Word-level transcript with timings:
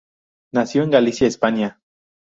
Nació 0.51 0.81
en 0.81 0.89
Galicia, 0.89 1.27
España. 1.27 1.79